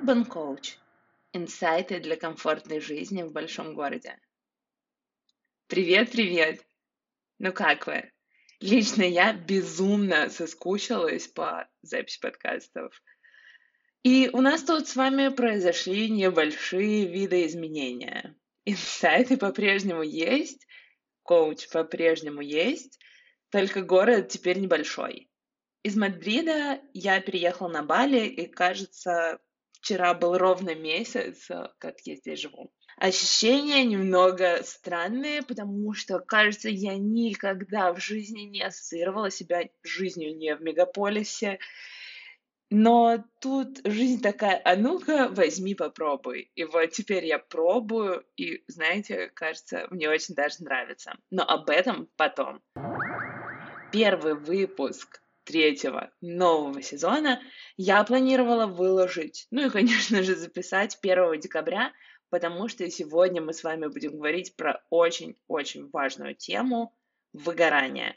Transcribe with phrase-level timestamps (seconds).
[0.00, 0.76] Urban Coach.
[1.34, 4.18] Инсайты для комфортной жизни в большом городе.
[5.66, 6.64] Привет, привет!
[7.38, 8.10] Ну как вы?
[8.60, 13.02] Лично я безумно соскучилась по записи подкастов.
[14.02, 18.34] И у нас тут с вами произошли небольшие видоизменения.
[18.64, 20.66] Инсайты по-прежнему есть,
[21.24, 22.98] коуч по-прежнему есть,
[23.50, 25.30] только город теперь небольшой.
[25.82, 29.40] Из Мадрида я переехала на Бали, и, кажется,
[29.80, 31.48] вчера был ровно месяц,
[31.78, 32.72] как я здесь живу.
[32.96, 40.54] Ощущения немного странные, потому что, кажется, я никогда в жизни не ассоциировала себя жизнью не
[40.54, 41.58] в мегаполисе.
[42.68, 46.52] Но тут жизнь такая, а ну-ка возьми, попробуй.
[46.54, 51.14] И вот теперь я пробую, и, знаете, кажется, мне очень даже нравится.
[51.30, 52.60] Но об этом потом.
[53.90, 57.40] Первый выпуск третьего нового сезона
[57.76, 61.92] я планировала выложить, ну и, конечно же, записать 1 декабря,
[62.30, 66.94] потому что сегодня мы с вами будем говорить про очень-очень важную тему
[67.32, 68.16] выгорания.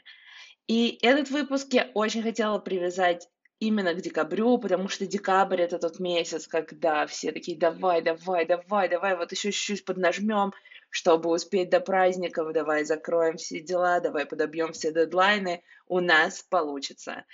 [0.68, 3.28] И этот выпуск я очень хотела привязать
[3.58, 8.88] именно к декабрю, потому что декабрь это тот месяц, когда все такие давай, давай, давай,
[8.88, 10.52] давай, вот еще чуть-чуть поднажмем,
[10.94, 17.24] чтобы успеть до праздников, давай закроем все дела, давай подобьем все дедлайны, у нас получится.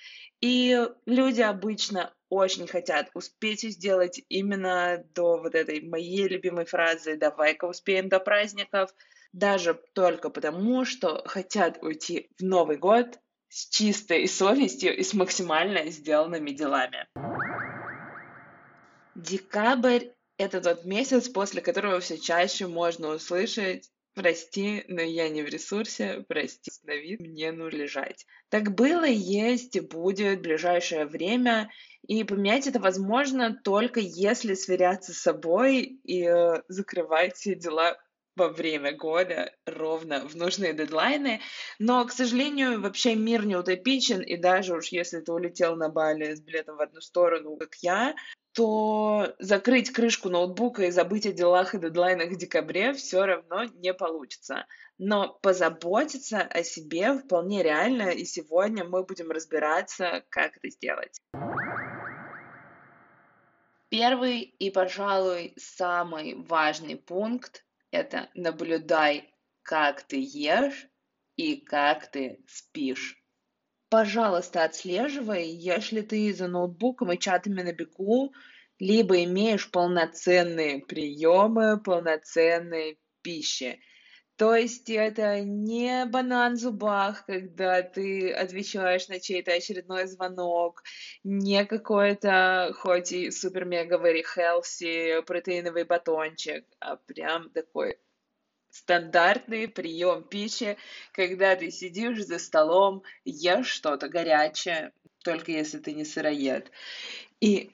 [0.41, 7.67] И люди обычно очень хотят успеть сделать именно до вот этой моей любимой фразы «давай-ка
[7.67, 8.95] успеем до праздников»,
[9.35, 13.19] даже только потому, что хотят уйти в Новый год
[13.51, 17.07] с чистой совестью и с максимально сделанными делами.
[19.15, 20.07] Декабрь
[20.41, 26.25] это тот месяц, после которого все чаще можно услышать Прости, но я не в ресурсе,
[26.27, 28.27] прости, Давид, мне ну лежать.
[28.49, 31.71] Так было, есть и будет в ближайшее время,
[32.09, 37.97] и поменять это возможно только если сверяться с собой и э, закрывать все дела
[38.35, 41.41] во время года ровно в нужные дедлайны.
[41.79, 46.35] Но, к сожалению, вообще мир не утопичен, и даже уж если ты улетел на Бали
[46.35, 48.17] с билетом в одну сторону, как я,
[48.61, 53.95] то закрыть крышку ноутбука и забыть о делах и дедлайнах в декабре все равно не
[53.95, 54.67] получится.
[54.99, 61.19] Но позаботиться о себе вполне реально, и сегодня мы будем разбираться, как это сделать.
[63.89, 69.33] Первый и, пожалуй, самый важный пункт– это наблюдай,
[69.63, 70.87] как ты ешь
[71.37, 73.20] и как ты спишь.
[73.91, 78.33] Пожалуйста, отслеживай, если ты за ноутбуком и чатами на бегу,
[78.79, 83.81] либо имеешь полноценные приемы, полноценной пищи.
[84.37, 90.83] То есть это не банан в зубах, когда ты отвечаешь на чей-то очередной звонок,
[91.25, 97.99] не какой-то, хоть и супер-мега very healthy протеиновый батончик, а прям такой
[98.71, 100.77] стандартный прием пищи,
[101.13, 104.93] когда ты сидишь за столом, ешь что-то горячее,
[105.25, 106.71] только если ты не сыроед.
[107.41, 107.71] И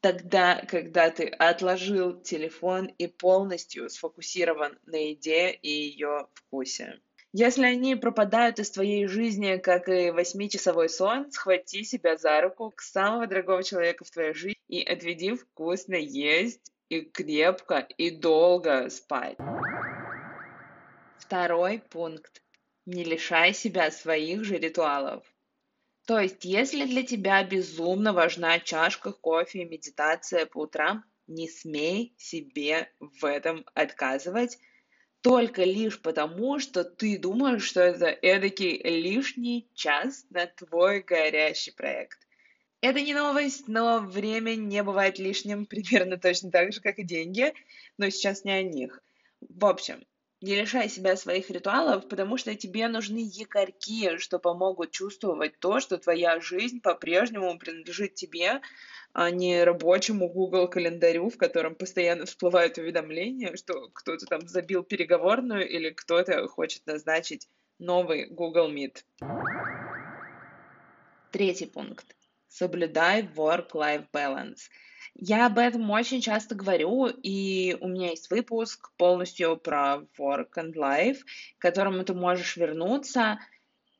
[0.00, 7.00] тогда, когда ты отложил телефон и полностью сфокусирован на еде и ее вкусе.
[7.34, 12.80] Если они пропадают из твоей жизни, как и восьмичасовой сон, схвати себя за руку к
[12.80, 19.36] самого дорогого человека в твоей жизни и отведи вкусно есть и крепко и долго спать.
[21.28, 22.42] Второй пункт.
[22.86, 25.22] Не лишай себя своих же ритуалов.
[26.06, 32.14] То есть, если для тебя безумно важна чашка кофе и медитация по утрам, не смей
[32.16, 34.58] себе в этом отказывать,
[35.20, 42.26] только лишь потому, что ты думаешь, что это эдакий лишний час на твой горящий проект.
[42.80, 47.52] Это не новость, но время не бывает лишним примерно точно так же, как и деньги,
[47.98, 49.02] но сейчас не о них.
[49.42, 50.06] В общем,
[50.40, 55.98] не лишай себя своих ритуалов, потому что тебе нужны якорьки, что помогут чувствовать то, что
[55.98, 58.60] твоя жизнь по-прежнему принадлежит тебе,
[59.12, 65.68] а не рабочему Google календарю, в котором постоянно всплывают уведомления, что кто-то там забил переговорную
[65.68, 67.48] или кто-то хочет назначить
[67.78, 69.04] новый Google Meet.
[71.32, 72.17] Третий пункт.
[72.48, 74.60] Соблюдай work-life balance–
[75.20, 80.74] я об этом очень часто говорю, и у меня есть выпуск полностью про work and
[80.74, 81.18] life,
[81.58, 83.40] к которому ты можешь вернуться,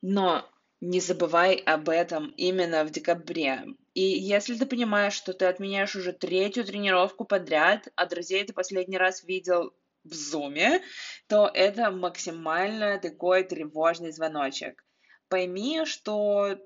[0.01, 0.49] но
[0.79, 3.65] не забывай об этом именно в декабре.
[3.93, 8.97] И если ты понимаешь, что ты отменяешь уже третью тренировку подряд, а друзей ты последний
[8.97, 9.73] раз видел
[10.05, 10.81] в зуме,
[11.27, 14.85] то это максимально такой тревожный звоночек.
[15.27, 16.57] Пойми, что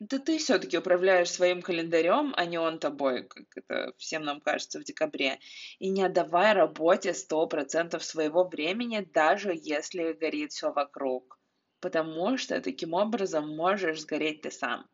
[0.00, 4.80] это ты все-таки управляешь своим календарем, а не он тобой, как это всем нам кажется
[4.80, 5.38] в декабре.
[5.78, 11.38] И не отдавай работе 100% своего времени, даже если горит все вокруг.
[11.80, 14.88] Потому что таким образом можешь сгореть ты сам.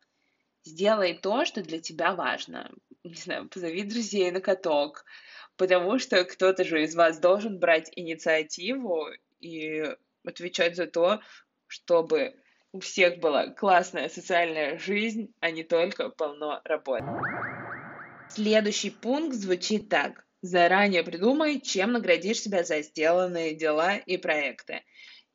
[0.65, 2.73] Сделай то, что для тебя важно.
[3.05, 5.05] Не знаю, позови друзей на каток,
[5.57, 9.07] потому что кто-то же из вас должен брать инициативу
[9.39, 9.85] и
[10.25, 11.21] отвечать за то,
[11.69, 12.35] чтобы
[12.77, 17.07] у всех была классная социальная жизнь, а не только полно работы.
[18.29, 20.27] Следующий пункт звучит так.
[20.43, 24.83] Заранее придумай, чем наградишь себя за сделанные дела и проекты.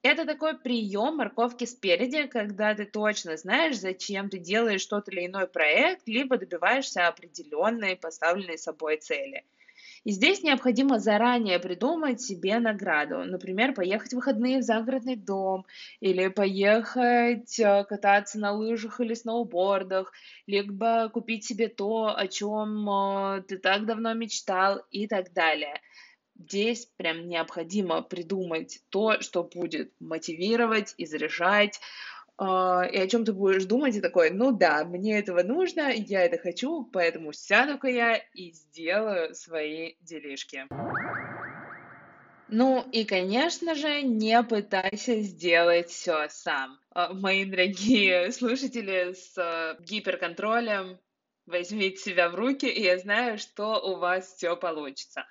[0.03, 5.47] Это такой прием морковки спереди, когда ты точно знаешь, зачем ты делаешь тот или иной
[5.47, 9.43] проект, либо добиваешься определенной поставленной собой цели–
[10.03, 13.23] и здесь необходимо заранее придумать себе награду.
[13.23, 15.65] Например, поехать в выходные в загородный дом,
[15.99, 20.11] или поехать э, кататься на лыжах или сноубордах,
[20.47, 25.79] либо купить себе то, о чем э, ты так давно мечтал и так далее.
[26.35, 31.05] Здесь прям необходимо придумать то, что будет мотивировать и
[32.39, 36.37] и о чем ты будешь думать, и такой, ну да, мне этого нужно, я это
[36.37, 40.67] хочу, поэтому сяду-ка я и сделаю свои делишки.
[42.53, 46.77] Ну и, конечно же, не пытайся сделать все сам.
[46.89, 50.99] А, мои дорогие слушатели с а, гиперконтролем,
[51.45, 55.25] возьмите себя в руки, и я знаю, что у вас все получится.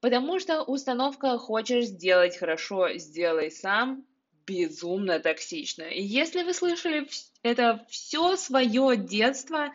[0.00, 4.04] Потому что установка «хочешь сделать хорошо, сделай сам»
[4.46, 5.84] безумно токсично.
[5.84, 7.08] И если вы слышали
[7.42, 9.72] это все свое детство,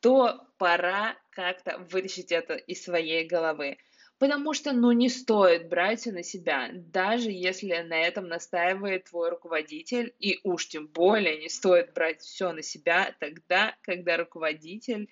[0.00, 3.78] то пора как-то вытащить это из своей головы.
[4.18, 10.14] Потому что, ну, не стоит брать на себя, даже если на этом настаивает твой руководитель,
[10.18, 15.10] и уж тем более не стоит брать все на себя тогда, когда руководитель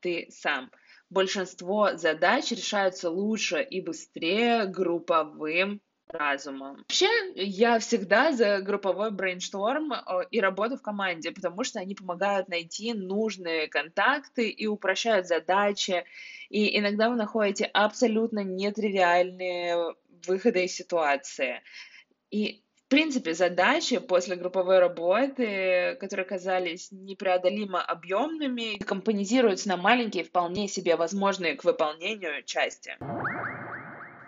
[0.00, 0.70] ты сам.
[1.08, 5.80] Большинство задач решаются лучше и быстрее групповым
[6.12, 6.76] разумом.
[6.76, 9.98] Вообще, я всегда за групповой брейншторм э,
[10.30, 16.04] и работу в команде, потому что они помогают найти нужные контакты и упрощают задачи.
[16.48, 19.94] И иногда вы находите абсолютно нетривиальные
[20.26, 21.62] выходы из ситуации.
[22.30, 30.68] И в принципе, задачи после групповой работы, которые казались непреодолимо объемными, компонизируются на маленькие, вполне
[30.68, 32.98] себе возможные к выполнению части.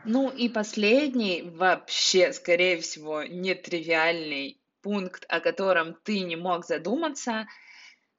[0.05, 7.47] Ну и последний, вообще, скорее всего, нетривиальный пункт, о котором ты не мог задуматься,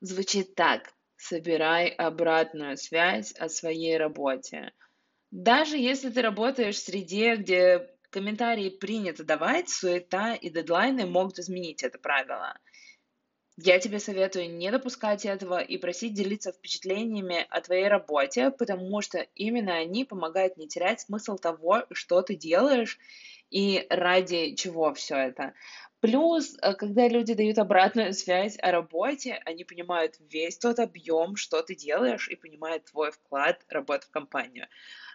[0.01, 0.93] звучит так.
[1.17, 4.73] Собирай обратную связь о своей работе.
[5.31, 11.83] Даже если ты работаешь в среде, где комментарии принято давать, суета и дедлайны могут изменить
[11.83, 12.57] это правило.
[13.57, 19.19] Я тебе советую не допускать этого и просить делиться впечатлениями о твоей работе, потому что
[19.33, 22.99] именно они помогают не терять смысл того, что ты делаешь
[23.49, 25.53] и ради чего все это.
[26.01, 31.61] Плюс, э, когда люди дают обратную связь о работе, они понимают весь тот объем, что
[31.61, 34.67] ты делаешь, и понимают твой вклад работы в компанию.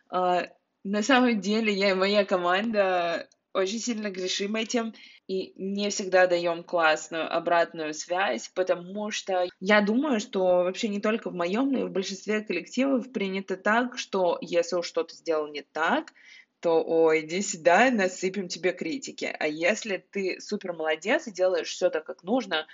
[0.08, 0.46] А,
[0.82, 4.94] на самом деле, я и моя команда очень сильно грешим этим
[5.30, 11.30] и не всегда даем классную обратную связь, потому что я думаю, что вообще не только
[11.30, 15.62] в моем, но и в большинстве коллективов принято так, что если уж что-то сделал не
[15.62, 16.12] так,
[16.58, 19.32] то ой, иди сюда, насыпем тебе критики.
[19.38, 22.66] А если ты супер молодец и делаешь все так, как нужно,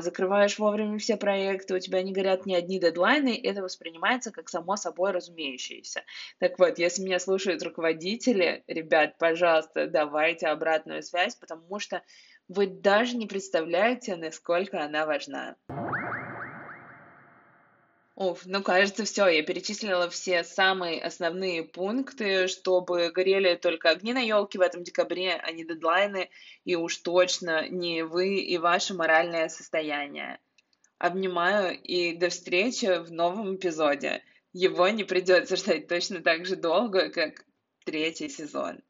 [0.00, 4.76] закрываешь вовремя все проекты, у тебя не горят ни одни дедлайны, это воспринимается как само
[4.76, 6.04] собой разумеющееся.
[6.38, 12.02] Так вот, если меня слушают руководители, ребят, пожалуйста, давайте обратную связь, потому что
[12.48, 15.56] вы даже не представляете, насколько она важна.
[18.20, 24.18] Уф, ну кажется, все, я перечислила все самые основные пункты, чтобы горели только огни на
[24.18, 26.28] елке в этом декабре, а не дедлайны,
[26.64, 30.40] и уж точно не вы и ваше моральное состояние.
[30.98, 34.24] Обнимаю и до встречи в новом эпизоде.
[34.52, 37.44] Его не придется ждать точно так же долго, как
[37.84, 38.80] третий сезон.